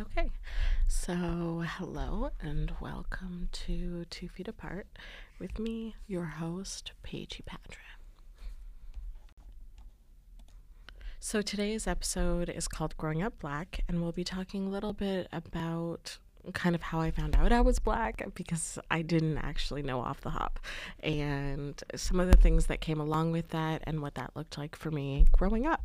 [0.00, 0.28] Okay,
[0.88, 4.88] so hello and welcome to Two Feet Apart
[5.38, 7.78] with me, your host, Paigey Patra.
[11.20, 15.28] So today's episode is called Growing Up Black, and we'll be talking a little bit
[15.32, 16.18] about
[16.54, 20.22] kind of how I found out I was black because I didn't actually know off
[20.22, 20.58] the hop,
[21.04, 24.74] and some of the things that came along with that and what that looked like
[24.74, 25.84] for me growing up.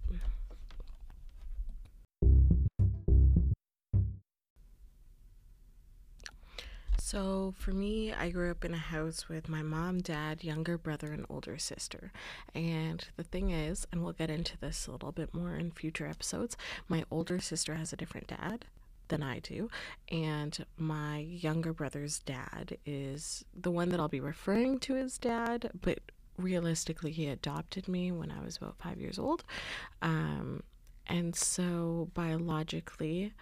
[7.12, 11.12] So, for me, I grew up in a house with my mom, dad, younger brother,
[11.12, 12.12] and older sister.
[12.54, 16.06] And the thing is, and we'll get into this a little bit more in future
[16.06, 16.56] episodes,
[16.88, 18.66] my older sister has a different dad
[19.08, 19.72] than I do.
[20.12, 25.72] And my younger brother's dad is the one that I'll be referring to as dad,
[25.82, 25.98] but
[26.38, 29.44] realistically, he adopted me when I was about five years old.
[30.04, 30.62] Um,
[31.08, 33.34] and so, biologically,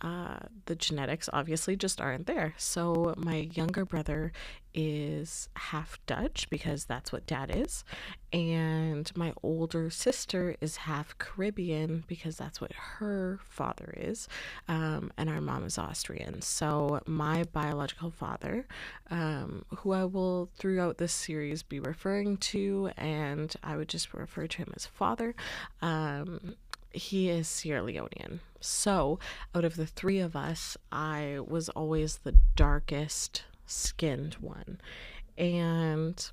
[0.00, 2.54] uh, the genetics obviously just aren't there.
[2.56, 4.32] So my younger brother
[4.74, 7.84] is half Dutch because that's what dad is,
[8.32, 14.28] and my older sister is half Caribbean because that's what her father is,
[14.68, 16.42] um, and our mom is Austrian.
[16.42, 18.66] So my biological father,
[19.10, 24.46] um, who I will throughout this series be referring to, and I would just refer
[24.46, 25.34] to him as father.
[25.82, 26.54] Um,
[26.90, 28.40] he is Sierra Leonean.
[28.60, 29.18] So,
[29.54, 34.80] out of the three of us, I was always the darkest skinned one.
[35.36, 36.30] And,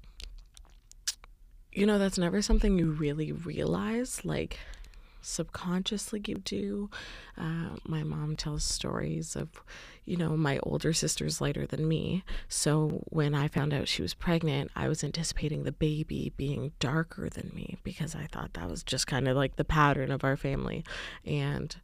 [1.71, 4.25] you know, that's never something you really realize.
[4.25, 4.59] Like,
[5.25, 6.89] subconsciously do.
[7.37, 9.49] Uh, my mom tells stories of,
[10.05, 12.23] you know, my older sister's lighter than me.
[12.47, 17.29] So when I found out she was pregnant, I was anticipating the baby being darker
[17.29, 20.37] than me because I thought that was just kind of like the pattern of our
[20.37, 20.83] family.
[21.25, 21.75] And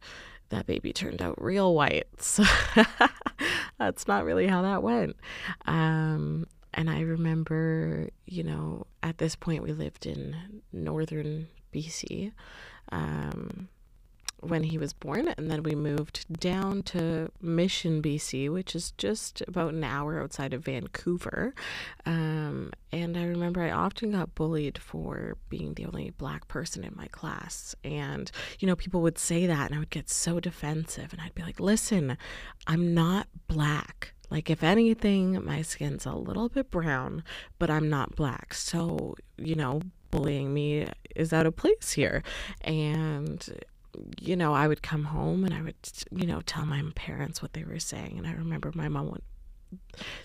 [0.50, 2.06] that baby turned out real white.
[2.18, 2.44] So
[3.78, 5.16] that's not really how that went.
[5.66, 12.32] Um, and I remember, you know, at this point we lived in northern BC
[12.90, 13.68] um,
[14.42, 15.28] when he was born.
[15.28, 20.52] And then we moved down to Mission, BC, which is just about an hour outside
[20.52, 21.54] of Vancouver.
[22.04, 26.94] Um, and I remember I often got bullied for being the only black person in
[26.96, 27.74] my class.
[27.84, 31.12] And, you know, people would say that, and I would get so defensive.
[31.12, 32.18] And I'd be like, listen,
[32.66, 34.12] I'm not black.
[34.28, 37.22] Like, if anything, my skin's a little bit brown,
[37.58, 38.54] but I'm not black.
[38.54, 39.82] So, you know,
[40.12, 40.86] bullying me
[41.16, 42.22] is out of place here.
[42.60, 43.44] And,
[44.20, 45.74] you know, I would come home and I would,
[46.12, 48.16] you know, tell my parents what they were saying.
[48.18, 49.24] And I remember my mom went,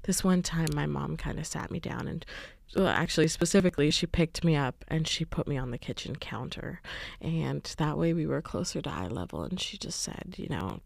[0.04, 2.26] this one time my mom kind of sat me down and
[2.76, 6.82] well, actually specifically she picked me up and she put me on the kitchen counter
[7.22, 10.82] and that way we were closer to eye level and she just said you know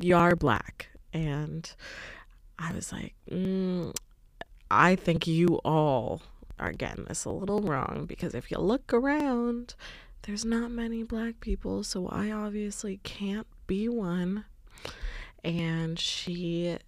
[0.00, 1.74] you are black and
[2.58, 3.92] i was like mm,
[4.70, 6.22] i think you all
[6.58, 9.74] are getting this a little wrong because if you look around,
[10.22, 14.44] there's not many black people, so I obviously can't be one.
[15.42, 16.78] And she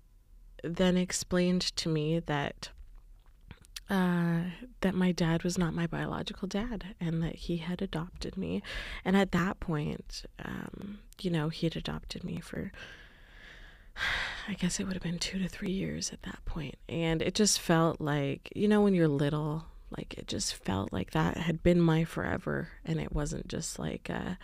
[0.63, 2.71] then explained to me that
[3.89, 4.41] uh,
[4.81, 8.63] that my dad was not my biological dad and that he had adopted me.
[9.05, 12.73] And at that point, um, you know, he had adopted me for,
[14.49, 16.77] I guess it would have been two to three years at that point.
[16.89, 19.65] And it just felt like, you know, when you're little,
[19.97, 22.69] like it just felt like that had been my forever.
[22.85, 24.35] And it wasn't just like a, uh,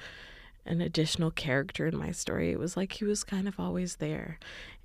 [0.65, 2.53] an additional character in my story.
[2.53, 4.39] It was like he was kind of always there.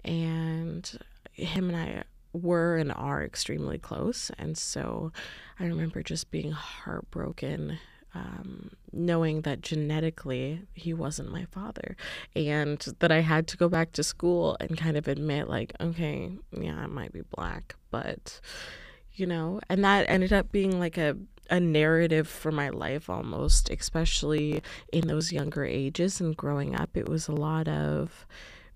[0.04, 0.90] And
[1.34, 2.04] him and I
[2.34, 4.32] were and are extremely close.
[4.40, 5.12] And so
[5.60, 7.78] I remember just being heartbroken
[8.14, 11.96] um, knowing that genetically he wasn't my father
[12.36, 16.32] and that I had to go back to school and kind of admit, like, okay,
[16.52, 18.40] yeah, I might be black, but,
[19.14, 21.16] you know, and that ended up being like a,
[21.50, 26.96] a narrative for my life almost, especially in those younger ages and growing up.
[26.96, 28.26] It was a lot of,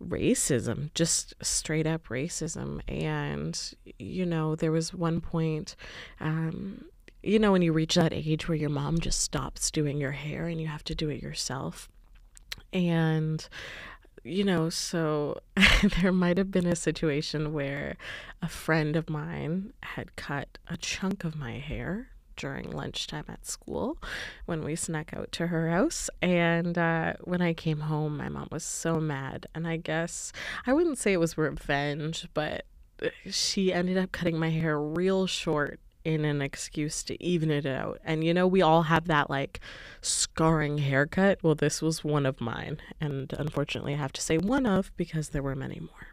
[0.08, 2.82] racism, just straight up racism.
[2.88, 3.60] And,
[4.00, 5.76] you know, there was one point
[6.20, 6.86] um,
[7.24, 10.48] you know, when you reach that age where your mom just stops doing your hair
[10.48, 11.88] and you have to do it yourself.
[12.74, 13.48] And,
[14.24, 15.42] you know, so
[16.02, 17.96] there might have been a situation where
[18.42, 22.08] a friend of mine had cut a chunk of my hair
[22.38, 24.00] during lunchtime at school
[24.46, 26.10] when we snuck out to her house.
[26.24, 29.46] And uh, when I came home, my mom was so mad.
[29.54, 30.34] And I guess
[30.66, 32.66] I wouldn't say it was revenge, but
[33.30, 38.00] she ended up cutting my hair real short in an excuse to even it out.
[38.04, 39.60] And you know, we all have that like
[40.02, 41.40] scarring haircut.
[41.44, 42.82] Well, this was one of mine.
[43.00, 46.08] And unfortunately, I have to say one of because there were many more.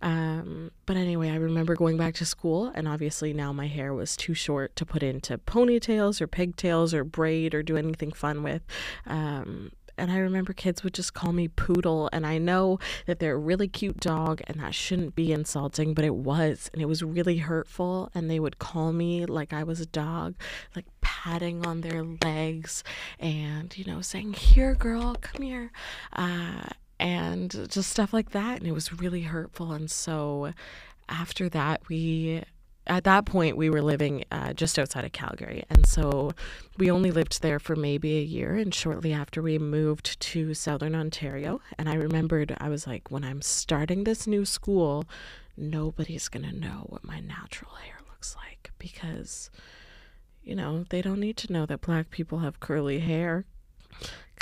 [0.00, 4.16] Um, but anyway, I remember going back to school, and obviously now my hair was
[4.16, 8.62] too short to put into ponytails or pigtails or braid or do anything fun with.
[9.06, 12.08] Um, and I remember kids would just call me Poodle.
[12.12, 16.04] And I know that they're a really cute dog and that shouldn't be insulting, but
[16.04, 16.70] it was.
[16.72, 18.10] And it was really hurtful.
[18.14, 20.34] And they would call me like I was a dog,
[20.74, 22.82] like patting on their legs
[23.18, 25.72] and, you know, saying, Here, girl, come here.
[26.12, 26.68] Uh,
[26.98, 28.58] and just stuff like that.
[28.58, 29.72] And it was really hurtful.
[29.72, 30.52] And so
[31.08, 32.44] after that, we
[32.86, 35.64] at that point we were living uh, just outside of calgary.
[35.70, 36.32] And so
[36.78, 38.56] we only lived there for maybe a year.
[38.56, 41.60] And shortly after we moved to southern ontario.
[41.78, 45.04] And i remembered i was like when i'm starting this new school
[45.56, 49.50] nobody's going to know what my natural hair looks like because
[50.42, 53.44] you know they don't need to know that black people have curly hair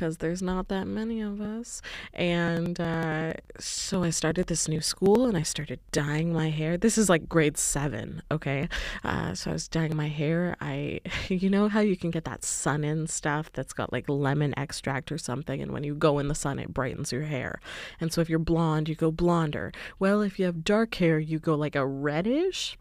[0.01, 1.83] because there's not that many of us.
[2.15, 6.79] And uh, so I started this new school and I started dyeing my hair.
[6.79, 8.71] This is like grade seven, okay?
[9.05, 10.57] Uh, so I was dyeing my hair.
[10.59, 14.59] I, you know how you can get that sun in stuff that's got like lemon
[14.59, 17.61] extract or something, and when you go in the sun, it brightens your hair.
[18.01, 19.71] And so if you're blonde, you go blonder.
[19.99, 22.79] Well, if you have dark hair, you go like a reddish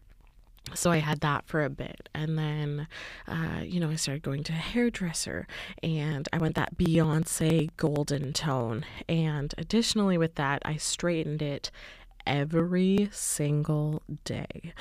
[0.74, 2.88] so I had that for a bit, and then,
[3.28, 5.46] uh, you know, I started going to a hairdresser,
[5.82, 11.70] and I went that Beyonce golden tone, and additionally with that, I straightened it
[12.26, 14.72] every single day,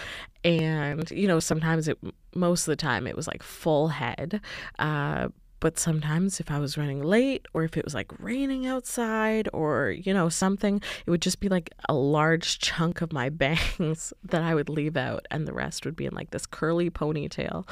[0.44, 1.98] and you know, sometimes it,
[2.36, 4.42] most of the time, it was like full head,
[4.78, 9.50] uh, but sometimes if I was running late or if it was like raining outside
[9.54, 14.14] or, you know, something, it would just be like a large chunk of my bangs
[14.24, 17.68] that I would leave out and the rest would be in like this curly ponytail.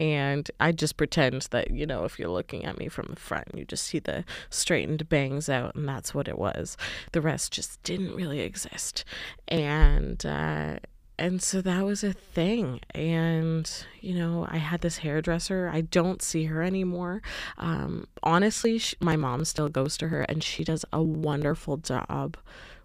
[0.00, 3.48] And I just pretend that, you know, if you're looking at me from the front,
[3.54, 6.76] you just see the straightened bangs out, and that's what it was.
[7.10, 9.04] The rest just didn't really exist.
[9.48, 10.78] And, uh,
[11.18, 12.80] and so that was a thing.
[12.94, 13.70] And
[14.00, 15.70] you know i had this hairdresser.
[15.72, 17.22] I don't see her anymore.
[17.56, 22.36] Um, honestly she, my mom still goes to her and she does a wonderful job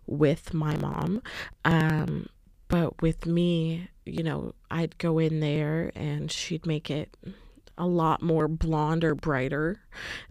[0.06, 1.22] with my mom.
[1.66, 2.28] Um,
[2.68, 7.16] but with me you know i'd go in there and she'd make it
[7.78, 9.82] a lot more blonde or brighter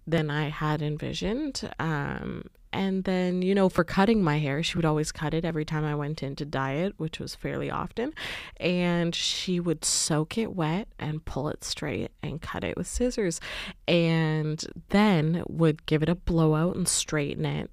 [0.06, 1.68] than I had envisioned.
[1.78, 5.64] Um, and then, you know, for cutting my hair, she would always cut it every
[5.64, 8.12] time I went in to dye it, which was fairly often.
[8.58, 13.40] And she would soak it wet and pull it straight and cut it with scissors.
[13.86, 17.70] And then would give it a blowout and straighten it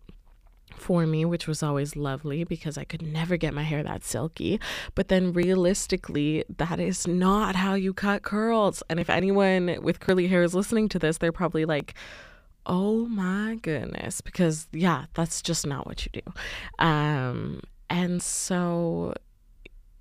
[0.76, 4.60] for me, which was always lovely because I could never get my hair that silky.
[4.96, 8.82] But then realistically, that is not how you cut curls.
[8.90, 11.94] And if anyone with curly hair is listening to this, they're probably like,
[12.70, 16.86] oh my goodness because yeah that's just not what you do.
[16.86, 19.14] Um and so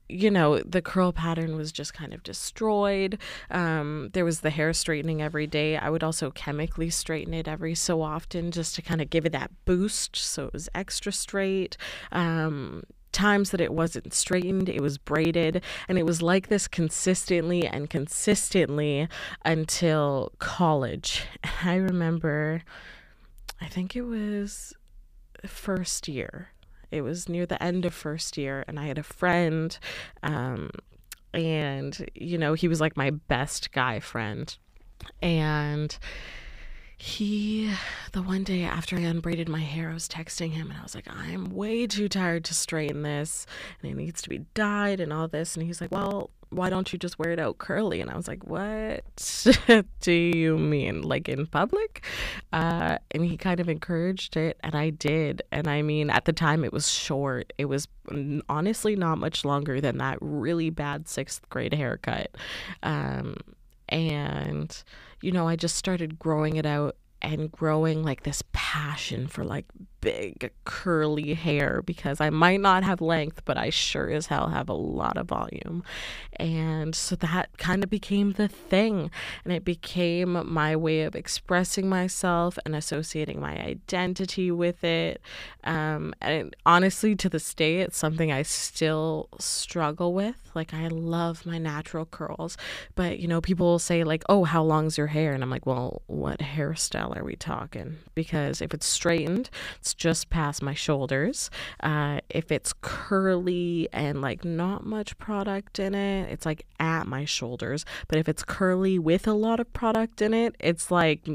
[0.09, 3.19] you know the curl pattern was just kind of destroyed.
[3.50, 5.76] Um, there was the hair straightening every day.
[5.76, 9.32] I would also chemically straighten it every so often just to kind of give it
[9.32, 11.76] that boost so it was extra straight.
[12.11, 17.66] Um, times that it wasn't straightened, it was braided, and it was like this consistently
[17.66, 19.08] and consistently
[19.44, 21.25] until college.
[21.64, 22.62] I remember,
[23.60, 24.75] I think it was
[25.46, 26.49] first year.
[26.90, 29.79] It was near the end of first year, and I had a friend,
[30.22, 30.70] um,
[31.34, 34.56] and you know, he was like my best guy friend.
[35.22, 35.96] And
[36.98, 37.70] he
[38.12, 40.96] the one day after I unbraided my hair, I was texting him and I was
[40.96, 43.46] like, I'm way too tired to straighten this
[43.81, 45.56] and it needs to be dyed and all this.
[45.56, 48.00] And he's like, Well, why don't you just wear it out curly?
[48.00, 49.05] And I was like, What
[50.00, 51.02] do you mean?
[51.02, 52.05] Like in public?
[52.52, 55.43] Uh, and he kind of encouraged it, and I did.
[55.52, 57.52] And I mean, at the time, it was short.
[57.58, 57.86] It was
[58.48, 62.34] honestly not much longer than that really bad sixth grade haircut.
[62.82, 63.36] Um,
[63.89, 64.83] and
[65.21, 69.67] you know, I just started growing it out and growing like this passion for like
[70.00, 74.69] big curly hair because I might not have length, but I sure as hell have
[74.69, 75.82] a lot of volume.
[76.36, 79.10] And so that kind of became the thing.
[79.44, 85.20] And it became my way of expressing myself and associating my identity with it.
[85.64, 90.36] Um, and honestly, to this day, it's something I still struggle with.
[90.55, 92.56] Like, I love my natural curls,
[92.94, 95.32] but you know, people will say, like, oh, how long's your hair?
[95.32, 97.98] And I'm like, well, what hairstyle are we talking?
[98.14, 101.51] Because if it's straightened, it's just past my shoulders.
[101.81, 107.25] Uh, if it's curly and like not much product in it, it's like at my
[107.25, 107.85] shoulders.
[108.09, 111.29] But if it's curly with a lot of product in it, it's like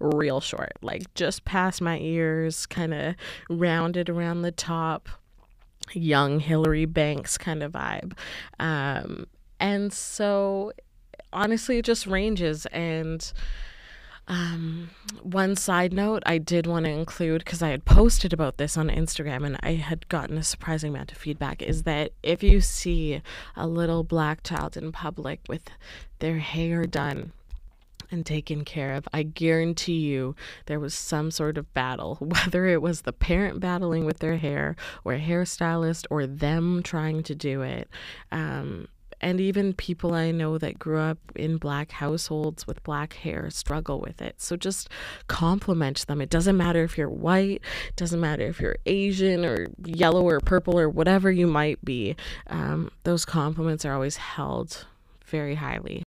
[0.00, 3.14] real short, like just past my ears, kind of
[3.48, 5.08] rounded around the top,
[5.92, 8.12] young Hillary Banks kind of vibe.
[8.58, 9.26] Um,
[9.60, 10.72] and so
[11.32, 12.66] honestly, it just ranges.
[12.66, 13.32] And
[14.26, 14.90] um,
[15.22, 18.88] one side note I did want to include because I had posted about this on
[18.88, 23.20] Instagram and I had gotten a surprising amount of feedback is that if you see
[23.54, 25.68] a little black child in public with
[26.20, 27.32] their hair done
[28.10, 32.80] and taken care of, I guarantee you there was some sort of battle, whether it
[32.80, 37.60] was the parent battling with their hair or a hairstylist or them trying to do
[37.60, 37.90] it.
[38.32, 38.88] Um,
[39.20, 44.00] and even people I know that grew up in black households with black hair struggle
[44.00, 44.40] with it.
[44.40, 44.88] So just
[45.28, 46.20] compliment them.
[46.20, 50.40] It doesn't matter if you're white, it doesn't matter if you're Asian or yellow or
[50.40, 52.16] purple or whatever you might be.
[52.48, 54.86] Um, those compliments are always held
[55.26, 56.04] very highly.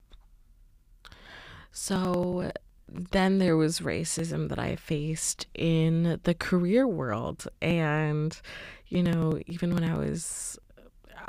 [1.72, 2.52] So
[2.88, 7.48] then there was racism that I faced in the career world.
[7.60, 8.40] And,
[8.86, 10.58] you know, even when I was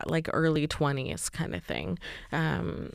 [0.06, 2.00] like early 20s kind of thing.
[2.32, 2.92] Um,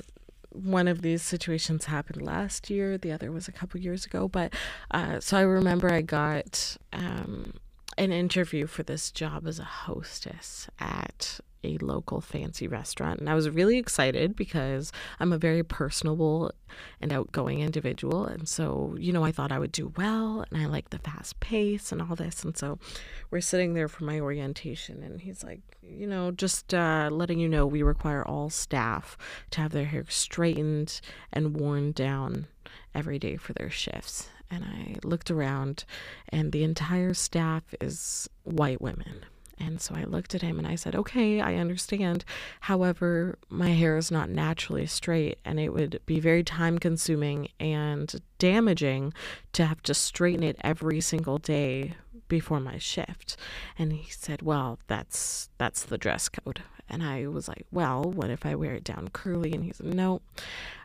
[0.53, 4.29] one of these situations happened last year, the other was a couple years ago.
[4.29, 4.53] But
[4.91, 7.55] uh, so I remember I got um,
[7.97, 13.21] an interview for this job as a hostess at a local fancy restaurant.
[13.21, 16.53] And I was really excited because I'm a very personable
[17.01, 18.25] and outgoing individual.
[18.25, 21.41] And so, you know, I thought I would do well and I like the fast
[21.41, 22.45] pace and all this.
[22.45, 22.79] And so
[23.31, 27.49] we're sitting there for my orientation and he's like, you know, just uh, letting you
[27.49, 29.19] know we require all staff
[29.51, 31.01] to have their hair straightened
[31.33, 32.47] and worn down
[32.95, 34.29] every day for their shifts.
[34.51, 35.85] And I looked around
[36.29, 39.25] and the entire staff is white women.
[39.61, 42.25] And so I looked at him and I said, Okay, I understand.
[42.61, 48.21] However, my hair is not naturally straight, and it would be very time consuming and
[48.39, 49.13] damaging
[49.53, 51.95] to have to straighten it every single day
[52.29, 53.37] before my shift.
[53.79, 56.63] And he said, Well, that's that's the dress code.
[56.89, 59.53] And I was like, Well, what if I wear it down curly?
[59.53, 60.23] And he said, No.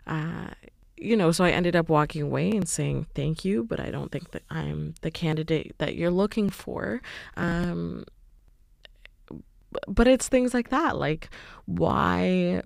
[0.05, 0.49] Uh,
[0.97, 4.11] you know, so I ended up walking away and saying thank you, but I don't
[4.11, 7.01] think that I'm the candidate that you're looking for.
[7.35, 8.05] Um,
[9.87, 11.29] but it's things like that like
[11.65, 12.61] why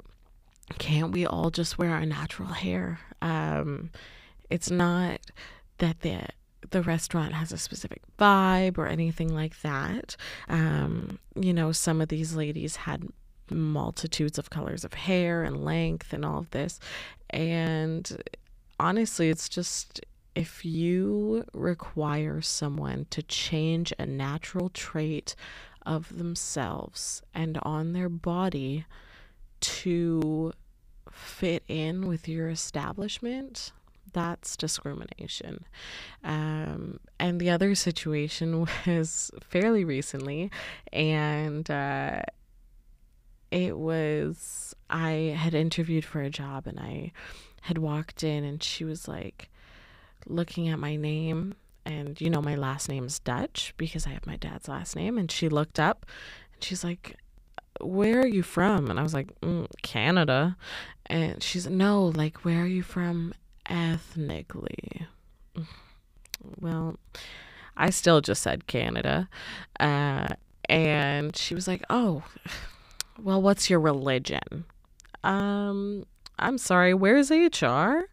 [0.78, 3.00] can't we all just wear our natural hair?
[3.22, 3.90] Um
[4.50, 5.20] it's not
[5.80, 6.22] that the
[6.72, 10.16] the restaurant has a specific vibe or anything like that.
[10.48, 13.08] Um you know some of these ladies had
[13.50, 16.80] multitudes of colors of hair and length and all of this.
[17.32, 18.22] And
[18.80, 20.02] honestly it's just
[20.36, 25.36] if you require someone to change a natural trait
[25.86, 28.86] of themselves and on their body
[29.62, 30.54] to
[31.12, 33.72] fit in with your establishment,
[34.14, 35.66] that's discrimination.
[36.24, 40.52] Um, and the other situation was fairly recently,
[40.92, 42.22] and uh,
[43.52, 47.12] it was I had interviewed for a job and I
[47.62, 49.50] had walked in, and she was like
[50.26, 51.56] looking at my name
[51.90, 55.32] and you know my last name's Dutch because I have my dad's last name and
[55.32, 56.06] she looked up
[56.54, 57.16] and she's like
[57.82, 58.90] where are you from?
[58.90, 60.58] And I was like mm, Canada.
[61.06, 63.34] And she's no like where are you from
[63.68, 65.08] ethnically?
[66.62, 66.96] Well
[67.76, 69.28] I still just said Canada
[69.78, 70.28] uh,
[70.70, 72.24] and she was like oh
[73.22, 74.64] well what's your religion?
[75.22, 76.06] Um
[76.40, 78.08] I'm sorry, where's HR?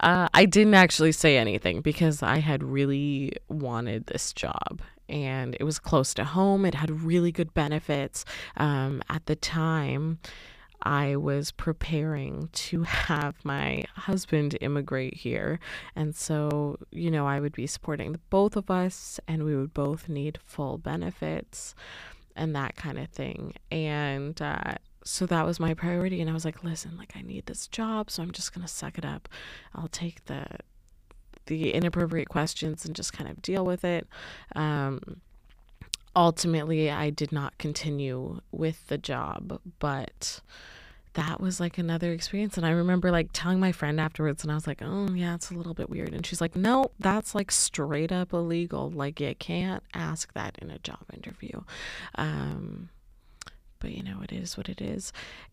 [0.00, 5.64] Uh, I didn't actually say anything because I had really wanted this job and it
[5.64, 6.64] was close to home.
[6.64, 8.24] It had really good benefits.
[8.56, 10.20] Um, at the time,
[10.82, 15.58] I was preparing to have my husband immigrate here.
[15.94, 19.74] And so, you know, I would be supporting the both of us and we would
[19.74, 21.74] both need full benefits
[22.36, 23.54] and that kind of thing.
[23.70, 27.46] And uh, so that was my priority and i was like listen like i need
[27.46, 29.28] this job so i'm just going to suck it up.
[29.74, 30.44] I'll take the
[31.46, 34.06] the inappropriate questions and just kind of deal with it.
[34.54, 35.20] Um,
[36.16, 40.40] ultimately i did not continue with the job but
[41.14, 44.54] that was like another experience and i remember like telling my friend afterwards and i
[44.56, 47.52] was like oh yeah it's a little bit weird and she's like no that's like
[47.52, 51.60] straight up illegal like you can't ask that in a job interview.
[52.16, 52.88] Um,
[53.80, 55.12] but you know, it is what it is.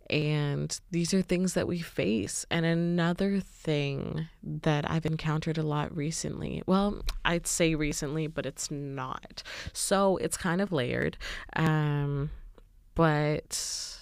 [0.09, 2.45] And these are things that we face.
[2.51, 8.69] And another thing that I've encountered a lot recently, well, I'd say recently, but it's
[8.69, 9.43] not.
[9.73, 11.17] So it's kind of layered.
[11.55, 12.29] Um,
[12.95, 13.97] but,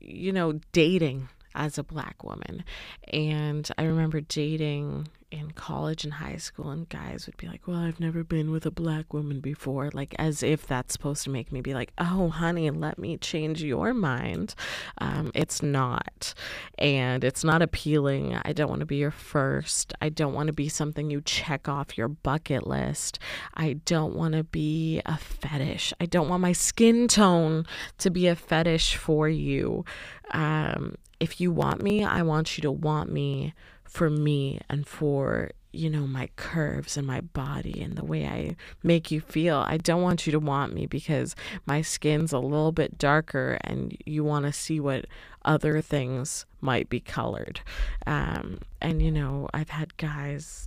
[0.00, 2.64] you know, dating as a black woman.
[3.12, 7.78] And I remember dating in college and high school, and guys would be like, Well,
[7.78, 9.90] I've never been with a black woman before.
[9.92, 13.62] Like, as if that's supposed to make me be like, Oh, honey, let me change
[13.62, 14.54] your mind.
[14.98, 16.34] Um, it's not.
[16.78, 18.38] And it's not appealing.
[18.44, 19.94] I don't want to be your first.
[20.00, 23.18] I don't want to be something you check off your bucket list.
[23.54, 25.92] I don't want to be a fetish.
[26.00, 27.66] I don't want my skin tone
[27.98, 29.84] to be a fetish for you.
[30.32, 35.50] Um, if you want me, I want you to want me for me and for
[35.72, 39.58] you know my curves and my body and the way I make you feel.
[39.58, 41.36] I don't want you to want me because
[41.66, 45.06] my skin's a little bit darker and you want to see what
[45.44, 47.60] other things might be colored.
[48.06, 50.66] Um, and you know, I've had guys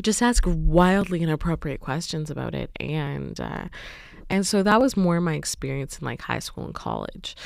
[0.00, 3.64] just ask wildly inappropriate questions about it and uh,
[4.32, 7.36] and so that was more my experience in like high school and college.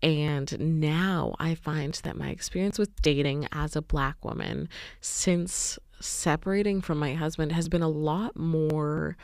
[0.00, 4.68] And now I find that my experience with dating as a black woman
[5.00, 9.16] since separating from my husband has been a lot more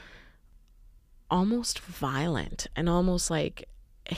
[1.30, 3.68] almost violent and almost like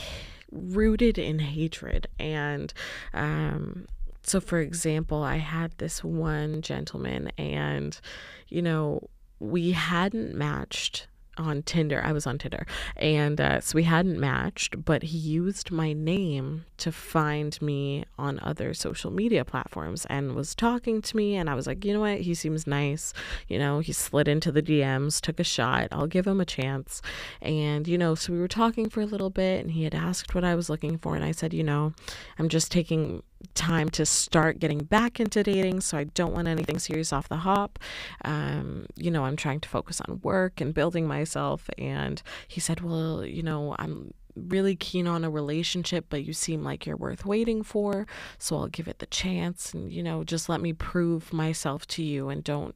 [0.51, 2.07] rooted in hatred.
[2.19, 2.73] And
[3.13, 3.87] um,
[4.23, 8.01] so, for example, I had this one gentleman, and
[8.49, 12.03] you know, we hadn't matched on Tinder.
[12.05, 12.67] I was on Tinder.
[12.97, 18.39] And uh, so we hadn't matched, but he used my name to find me on
[18.43, 21.37] other social media platforms and was talking to me.
[21.37, 22.21] And I was like, you know what?
[22.21, 23.13] He seems nice.
[23.49, 25.89] You know, he slid into the DMs, took a shot.
[25.93, 27.03] I'll give him a chance.
[27.41, 30.35] And, you know, so we were talking for a little bit and he had asked
[30.35, 31.15] what I was looking for.
[31.15, 31.93] And I said, you know,
[32.39, 33.23] I'm just taking
[33.55, 35.81] time to start getting back into dating.
[35.81, 37.79] So I don't want anything serious off the hop.
[38.25, 41.69] Um, you know, I'm trying to focus on work and building myself.
[41.79, 46.65] And he said, Well, you know, I'm really keen on a relationship, but you seem
[46.65, 48.07] like you're worth waiting for.
[48.39, 52.03] So I'll give it the chance and, you know, just let me prove myself to
[52.03, 52.75] you and don't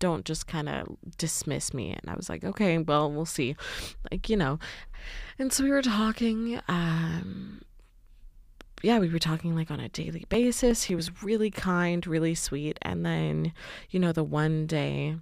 [0.00, 3.54] don't just kind of dismiss me and i was like okay well we'll see
[4.10, 4.58] like you know
[5.38, 7.62] and so we were talking um
[8.82, 10.84] yeah, we were talking like on a daily basis.
[10.84, 12.78] He was really kind, really sweet.
[12.82, 13.52] And then,
[13.90, 15.16] you know, the one day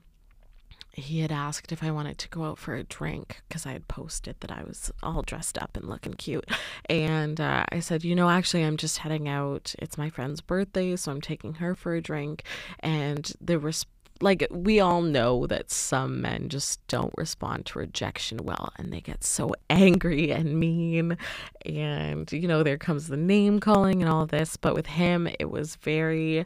[0.93, 3.87] he had asked if I wanted to go out for a drink because I had
[3.87, 6.49] posted that I was all dressed up and looking cute.
[6.89, 9.75] And uh, I said, you know, actually, I'm just heading out.
[9.79, 12.45] It's my friend's birthday, so I'm taking her for a drink.
[12.81, 13.85] And there was
[14.21, 19.01] like we all know that some men just don't respond to rejection well and they
[19.01, 21.17] get so angry and mean
[21.65, 25.51] and you know there comes the name calling and all this but with him it
[25.51, 26.45] was very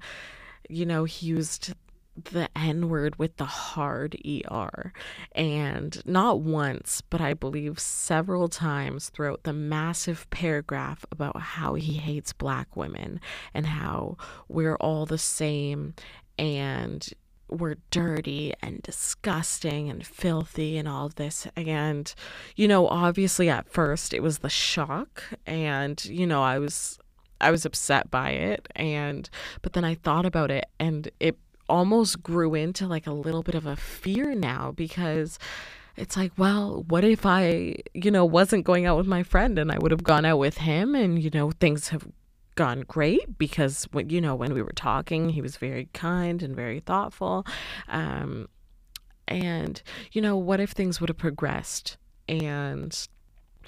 [0.68, 1.72] you know he used
[2.16, 4.92] the N word with the hard ER.
[5.32, 11.94] And not once, but I believe several times throughout the massive paragraph about how he
[11.94, 13.20] hates black women
[13.54, 14.16] and how
[14.48, 15.94] we're all the same
[16.38, 17.08] and
[17.52, 21.46] were dirty and disgusting and filthy and all this.
[21.56, 22.12] And,
[22.56, 26.98] you know, obviously at first it was the shock and, you know, I was
[27.40, 29.28] I was upset by it and
[29.62, 33.54] but then I thought about it and it almost grew into like a little bit
[33.54, 35.38] of a fear now because
[35.96, 39.70] it's like, well, what if I, you know, wasn't going out with my friend and
[39.70, 42.06] I would have gone out with him and, you know, things have
[42.60, 46.54] gone great because when you know when we were talking he was very kind and
[46.54, 47.46] very thoughtful.
[47.88, 48.50] Um,
[49.26, 51.96] and you know what if things would have progressed
[52.28, 53.08] and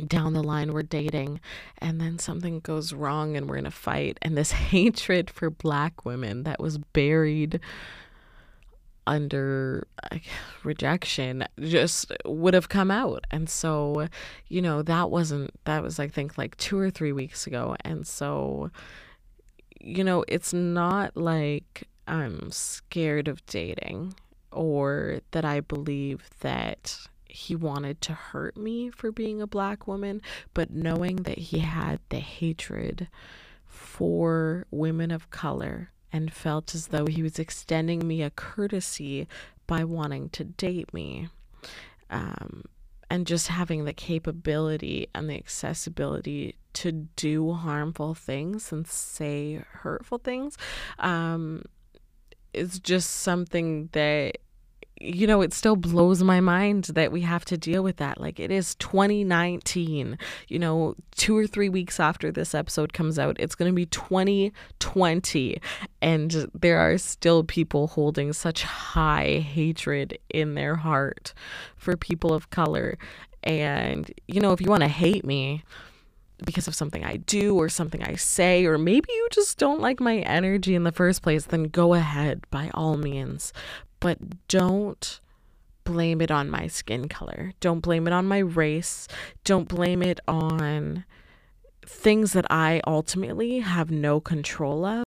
[0.07, 1.41] down the line we're dating
[1.79, 6.05] and then something goes wrong and we're in a fight and this hatred for black
[6.05, 7.61] women that was buried
[9.07, 9.87] under
[10.65, 13.25] rejection just would have come out.
[13.31, 14.09] And so
[14.49, 17.77] you know that wasn't that was i think like 2 or 3 weeks ago.
[17.85, 18.71] And so
[19.83, 24.15] you know it's not like i'm scared of dating
[24.53, 30.21] or that i believe that he wanted to hurt me for being a black woman
[30.55, 33.09] but knowing that he had the hatred
[33.67, 39.27] for women of color and felt as though he was extending me a courtesy
[39.67, 41.29] by wanting to date me.
[42.11, 42.65] Um,
[43.09, 50.19] and just having the capability and the accessibility to do harmful things and say hurtful
[50.19, 50.57] things
[50.99, 51.63] um,
[52.55, 54.39] is just something that
[55.03, 58.21] you know, it still blows my mind that we have to deal with that.
[58.21, 60.17] Like, it is 2019.
[60.49, 63.87] You know, two or three weeks after this episode comes out, it's going to be
[63.87, 65.61] 2020.
[66.01, 71.35] And there are still people holding such high hatred in their heart
[71.77, 72.97] for people of color.
[73.43, 75.65] And, you know, if you want to hate me,
[76.45, 80.01] because of something I do or something I say, or maybe you just don't like
[80.01, 83.53] my energy in the first place, then go ahead by all means
[84.03, 85.21] but don't
[85.85, 87.53] blame it on my skin color.
[87.61, 89.07] Don't blame it on my race.
[89.45, 91.05] Don't blame it on
[91.87, 95.05] things that I ultimately have no control of.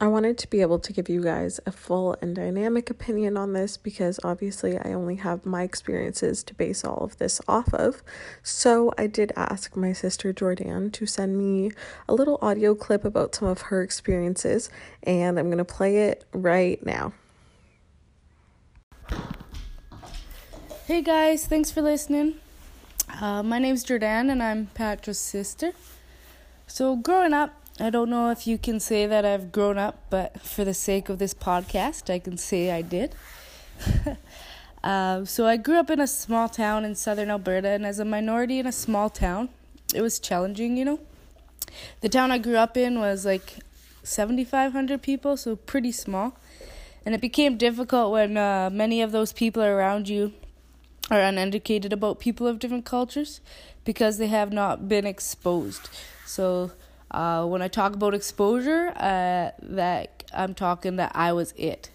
[0.00, 3.52] I wanted to be able to give you guys a full and dynamic opinion on
[3.52, 8.02] this because obviously I only have my experiences to base all of this off of.
[8.42, 11.70] So I did ask my sister Jordan to send me
[12.08, 14.70] a little audio clip about some of her experiences,
[15.02, 17.12] and I'm going to play it right now.
[20.86, 22.34] Hey guys, thanks for listening.
[23.20, 25.72] Uh, my name's Jordan and I'm Patra's sister.
[26.66, 30.40] So, growing up, I don't know if you can say that I've grown up, but
[30.40, 33.14] for the sake of this podcast, I can say I did.
[34.84, 38.04] uh, so, I grew up in a small town in southern Alberta, and as a
[38.04, 39.48] minority in a small town,
[39.94, 41.00] it was challenging, you know.
[42.00, 43.58] The town I grew up in was like
[44.02, 46.36] 7,500 people, so pretty small.
[47.06, 50.32] And it became difficult when uh, many of those people around you
[51.08, 53.40] are uneducated about people of different cultures
[53.84, 55.88] because they have not been exposed.
[56.26, 56.72] So
[57.12, 61.90] uh, when I talk about exposure, uh, that I'm talking that I was it.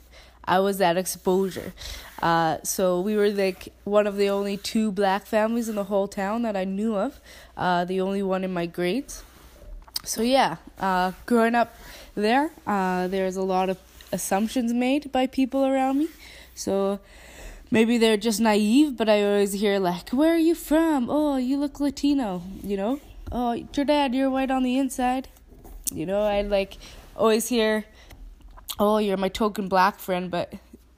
[0.46, 1.74] I was that exposure.
[2.22, 6.08] Uh, so we were like one of the only two black families in the whole
[6.08, 7.20] town that I knew of,
[7.58, 9.24] uh, the only one in my grades.
[10.06, 11.76] So yeah, uh, growing up
[12.16, 13.78] there, uh, there's a lot of
[14.12, 16.08] assumptions made by people around me.
[16.56, 17.00] So
[17.70, 21.10] maybe they're just naive, but I always hear like, "Where are you from?
[21.10, 23.00] Oh, you look Latino," you know.
[23.32, 25.28] "Oh, your dad, you're white on the inside."
[25.94, 26.78] You know, I like
[27.16, 27.86] always hear,
[28.80, 30.54] "Oh, you're my token black friend," but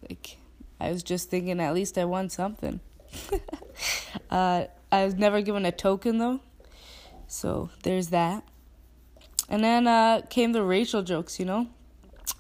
[0.10, 0.38] like
[0.80, 2.80] I was just thinking at least I won something.
[4.30, 6.42] uh, I was never given a token though.
[7.28, 8.44] So there's that.
[9.50, 11.68] And then uh, came the racial jokes, you know.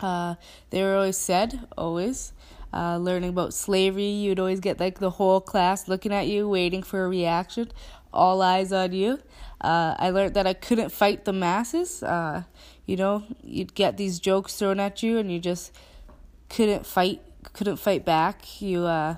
[0.03, 0.35] Uh,
[0.69, 2.33] they were always said, always.
[2.73, 6.83] Uh, learning about slavery, you'd always get like the whole class looking at you, waiting
[6.83, 7.71] for a reaction,
[8.11, 9.19] all eyes on you.
[9.61, 12.03] Uh, I learned that I couldn't fight the masses.
[12.03, 12.43] Uh,
[12.85, 15.71] you know, you'd get these jokes thrown at you, and you just
[16.49, 17.21] couldn't fight,
[17.53, 18.61] couldn't fight back.
[18.61, 19.15] You uh,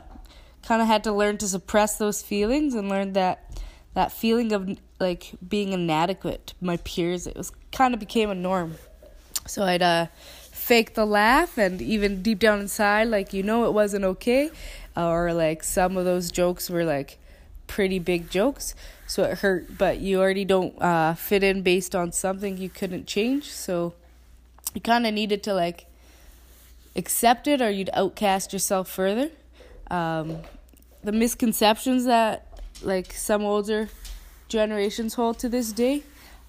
[0.61, 3.57] kind of had to learn to suppress those feelings and learn that
[3.93, 7.25] that feeling of like being inadequate to my peers.
[7.25, 8.75] It was kind of became a norm.
[9.47, 10.07] So I'd uh,
[10.65, 14.49] fake the laugh and even deep down inside like you know it wasn't okay.
[14.97, 17.19] Or like some of those jokes were like
[17.67, 18.73] pretty big jokes
[19.05, 19.77] so it hurt.
[19.77, 23.93] But you already don't uh, fit in based on something you couldn't change so
[24.73, 25.85] you kind of needed to like
[26.95, 29.29] accept it or you'd outcast yourself further.
[29.91, 30.39] Um,
[31.03, 33.89] the misconceptions that like some older
[34.47, 36.01] generations hold to this day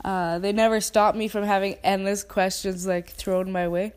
[0.03, 3.93] uh, they never stopped me from having endless questions like thrown my way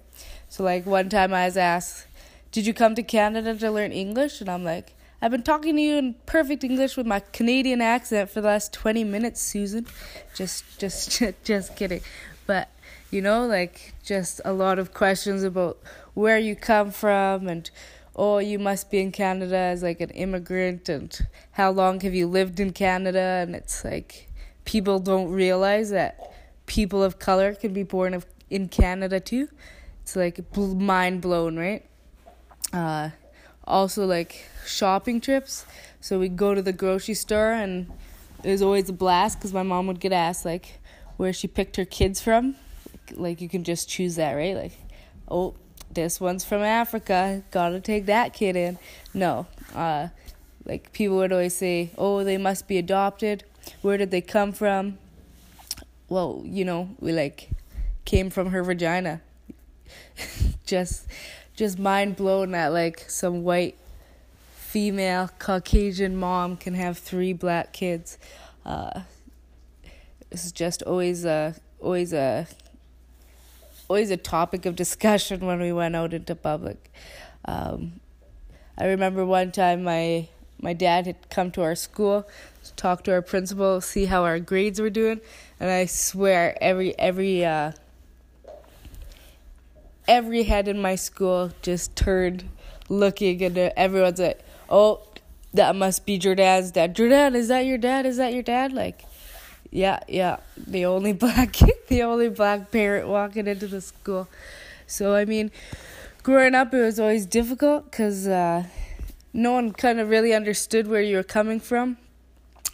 [0.49, 2.07] so like one time I was asked,
[2.51, 5.81] "Did you come to Canada to learn English?" And I'm like, "I've been talking to
[5.81, 9.85] you in perfect English with my Canadian accent for the last 20 minutes, Susan."
[10.33, 12.01] Just just just kidding.
[12.47, 12.69] But
[13.12, 15.77] you know, like just a lot of questions about
[16.15, 17.69] where you come from and
[18.15, 22.27] oh, you must be in Canada as like an immigrant and how long have you
[22.27, 24.29] lived in Canada and it's like
[24.65, 26.33] people don't realize that
[26.65, 29.47] people of color can be born of, in Canada too
[30.09, 31.85] it's like mind blown, right?
[32.73, 33.09] Uh,
[33.65, 35.65] also like shopping trips.
[36.01, 37.91] So we go to the grocery store and
[38.43, 40.79] it was always a blast because my mom would get asked like
[41.17, 42.55] where she picked her kids from.
[43.11, 44.55] Like you can just choose that, right?
[44.55, 44.71] Like,
[45.29, 45.53] oh,
[45.91, 47.43] this one's from Africa.
[47.51, 48.79] Gotta take that kid in.
[49.13, 49.45] No,
[49.75, 50.07] uh,
[50.65, 53.43] like people would always say, oh, they must be adopted.
[53.83, 54.97] Where did they come from?
[56.07, 57.49] Well, you know, we like
[58.05, 59.21] came from her vagina.
[60.65, 61.08] just
[61.56, 63.75] just mind blown that like some white
[64.54, 68.17] female Caucasian mom can have three black kids.
[68.65, 69.02] Uh,
[70.30, 72.47] this is just always a always a
[73.88, 76.91] always a topic of discussion when we went out into public.
[77.45, 77.99] Um,
[78.78, 80.28] I remember one time my
[80.62, 82.28] my dad had come to our school
[82.63, 85.19] to talk to our principal, see how our grades were doing,
[85.60, 87.71] and I swear every every uh,
[90.09, 92.49] every head in my school just turned
[92.89, 95.01] looking, and everyone's like, "Oh,
[95.53, 96.95] that must be Jordan's dad.
[96.95, 98.05] Jordan, is that your dad?
[98.05, 99.05] Is that your dad?" Like,
[99.71, 101.55] yeah, yeah, the only black,
[101.87, 104.27] the only black parent walking into the school.
[104.87, 105.51] So I mean,
[106.23, 108.63] growing up, it was always difficult because uh,
[109.31, 111.97] no one kind of really understood where you were coming from.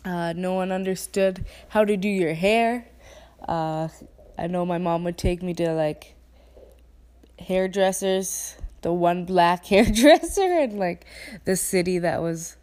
[0.06, 2.88] Uh, no one understood how to do your hair.
[3.48, 3.90] Uh,
[4.38, 6.15] I know my mom would take me to like
[7.48, 11.06] hairdressers, the one black hairdresser in like
[11.46, 12.58] the city that was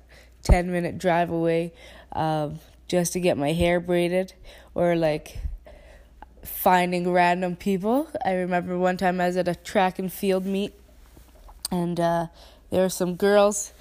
[0.45, 1.73] 10 minute drive away
[2.13, 4.33] um, just to get my hair braided
[4.75, 5.39] or like
[6.45, 8.09] finding random people.
[8.25, 10.75] I remember one time I was at a track and field meet
[11.71, 12.27] and uh,
[12.71, 13.73] there were some girls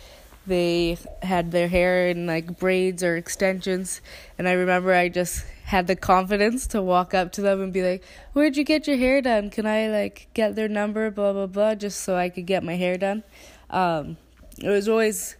[0.48, 4.02] they had their hair in like braids or extensions
[4.40, 7.82] and i remember i just had the confidence to walk up to them and be
[7.82, 8.04] like
[8.34, 9.50] where'd you get your hair done?
[9.50, 12.76] Can i like get their number blah blah blah just so i could get my
[12.76, 13.24] hair done?
[13.70, 14.18] Um,
[14.60, 15.38] it was always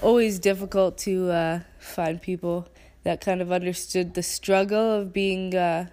[0.00, 2.68] always difficult to uh, find people
[3.02, 5.88] that kind of understood the struggle of being uh,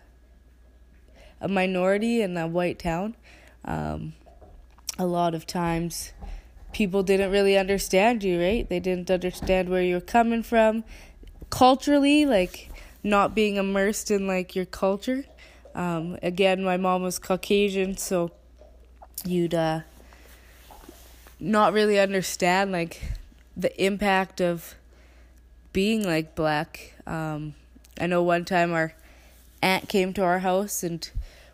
[1.42, 3.16] a minority in a white town.
[3.66, 4.14] Um,
[5.00, 6.14] a lot of times
[6.74, 8.70] people didn't really understand you, right?
[8.70, 10.84] They didn't understand where you were coming from.
[11.50, 12.70] Culturally, like
[13.04, 15.26] not being immersed in like your culture.
[15.76, 18.32] Um, again, my mom was Caucasian, so
[19.26, 19.82] you'd uh,
[21.40, 23.02] not really understand like
[23.56, 24.76] the impact of
[25.74, 26.94] being like black.
[27.06, 27.56] Um,
[28.00, 28.94] I know one time our
[29.62, 31.10] aunt came to our house and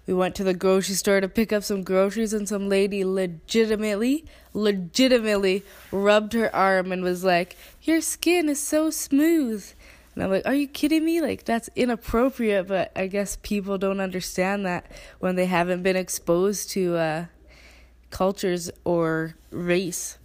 [0.08, 4.23] we went to the grocery store to pick up some groceries, and some lady legitimately,
[4.53, 9.65] legitimately rubbed her arm and was like, Your skin is so smooth.
[10.15, 11.21] And I'm like, Are you kidding me?
[11.21, 16.71] Like, that's inappropriate, but I guess people don't understand that when they haven't been exposed
[16.71, 17.25] to uh,
[18.10, 20.17] cultures or race.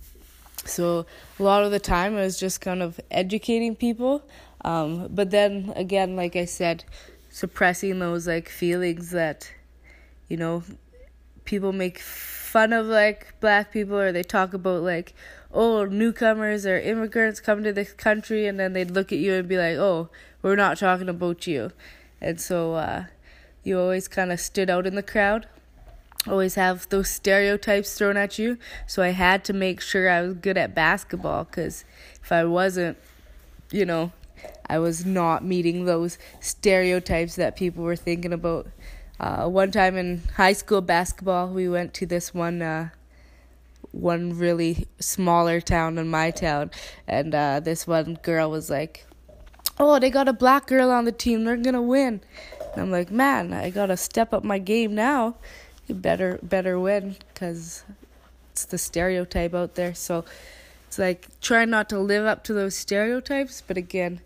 [0.65, 1.07] So,
[1.39, 4.23] a lot of the time, I was just kind of educating people.
[4.63, 6.85] Um, but then again, like I said,
[7.31, 9.51] suppressing those like feelings that
[10.31, 10.63] you know,
[11.45, 11.99] people make
[12.51, 15.15] fun of like black people or they talk about like
[15.53, 19.49] oh newcomers or immigrants come to this country and then they'd look at you and
[19.49, 20.09] be like oh
[20.43, 21.71] we're not talking about you.
[22.21, 23.05] And so uh,
[23.63, 25.47] you always kind of stood out in the crowd.
[26.27, 28.59] Always have those stereotypes thrown at you.
[28.87, 31.85] So i had to make sure i was good at basketball because
[32.23, 32.99] if i wasn't
[33.71, 34.13] you know
[34.69, 38.67] i was not meeting those stereotypes that people were thinking about
[39.21, 42.89] uh, one time in high school basketball, we went to this one uh,
[43.93, 46.71] one really smaller town in my town,
[47.07, 49.07] and uh, this one girl was like,
[49.79, 51.45] "Oh, they got a black girl on the team.
[51.45, 52.23] They're gonna win."
[52.73, 55.37] And I'm like, "Man, I gotta step up my game now.
[55.87, 57.85] You better better win, cause
[58.53, 60.25] it's the stereotype out there." So
[60.89, 64.23] it's like trying not to live up to those stereotypes, but again,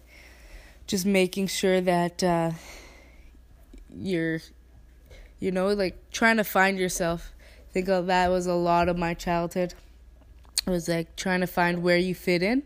[0.87, 2.53] just making sure that uh,
[3.93, 4.39] you're
[5.41, 7.33] you know, like trying to find yourself.
[7.71, 9.75] I think of that was a lot of my childhood.
[10.67, 12.63] It was like trying to find where you fit in,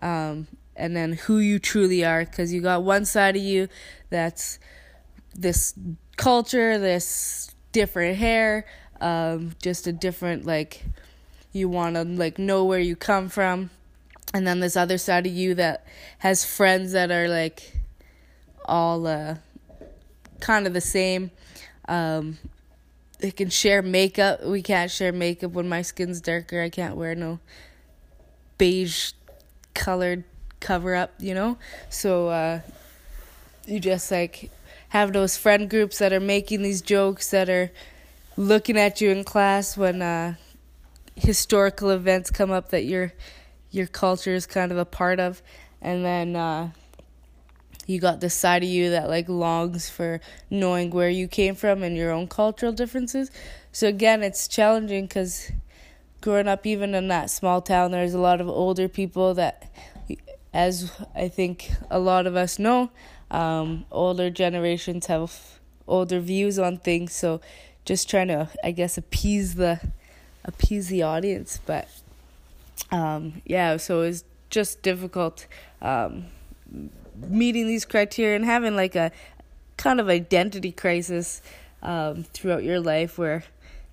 [0.00, 2.24] um, and then who you truly are.
[2.24, 3.68] Because you got one side of you
[4.10, 4.58] that's
[5.34, 5.74] this
[6.16, 8.66] culture, this different hair,
[9.00, 10.82] um, just a different like
[11.52, 13.70] you want to like know where you come from,
[14.34, 15.86] and then this other side of you that
[16.18, 17.78] has friends that are like
[18.64, 19.36] all uh,
[20.40, 21.30] kind of the same
[21.88, 22.38] um,
[23.18, 24.44] they can share makeup.
[24.44, 26.60] We can't share makeup when my skin's darker.
[26.60, 27.38] I can't wear no
[28.58, 29.12] beige
[29.74, 30.24] colored
[30.60, 31.58] cover up, you know?
[31.90, 32.60] So uh,
[33.66, 34.50] you just like
[34.88, 37.70] have those friend groups that are making these jokes that are
[38.36, 40.34] looking at you in class when uh,
[41.14, 43.12] historical events come up that your
[43.70, 45.42] your culture is kind of a part of
[45.82, 46.70] and then uh,
[47.86, 50.20] you got this side of you that like longs for
[50.50, 53.30] knowing where you came from and your own cultural differences.
[53.72, 55.52] So again, it's challenging because
[56.20, 59.70] growing up even in that small town, there's a lot of older people that,
[60.52, 62.90] as I think a lot of us know,
[63.30, 67.12] um, older generations have older views on things.
[67.12, 67.40] So
[67.84, 69.80] just trying to, I guess, appease the
[70.44, 71.88] appease the audience, but
[72.90, 75.46] um, yeah, so it's just difficult.
[75.82, 76.26] Um,
[77.16, 79.10] meeting these criteria and having like a
[79.76, 81.42] kind of identity crisis
[81.82, 83.44] um, throughout your life where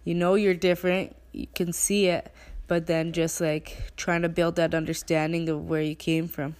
[0.04, 2.32] you know you're different, you can see it,
[2.68, 6.56] but then just like trying to build that understanding of where you came from.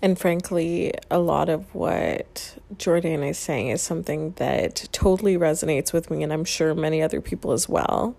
[0.00, 6.08] And frankly, a lot of what Jordan is saying is something that totally resonates with
[6.10, 8.16] me, and I'm sure many other people as well.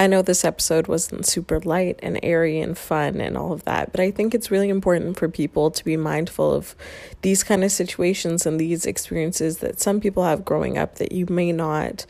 [0.00, 3.92] I know this episode wasn't super light and airy and fun and all of that,
[3.92, 6.74] but I think it's really important for people to be mindful of
[7.20, 11.26] these kind of situations and these experiences that some people have growing up that you
[11.28, 12.06] may not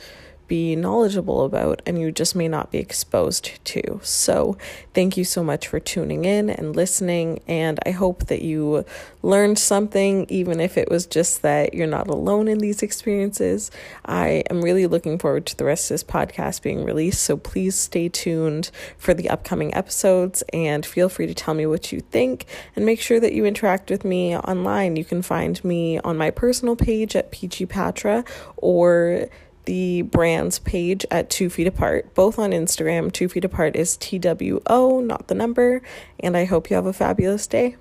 [0.51, 4.01] be knowledgeable about and you just may not be exposed to.
[4.03, 4.59] So,
[4.93, 7.41] thank you so much for tuning in and listening.
[7.47, 8.85] And I hope that you
[9.23, 13.71] learned something, even if it was just that you're not alone in these experiences.
[14.05, 17.23] I am really looking forward to the rest of this podcast being released.
[17.23, 21.93] So, please stay tuned for the upcoming episodes and feel free to tell me what
[21.93, 24.97] you think and make sure that you interact with me online.
[24.97, 28.25] You can find me on my personal page at Peachy Patra
[28.57, 29.29] or
[29.71, 33.13] the brand's page at Two Feet Apart, both on Instagram.
[33.13, 35.81] Two Feet Apart is T W O, not the number.
[36.19, 37.77] And I hope you have a fabulous day.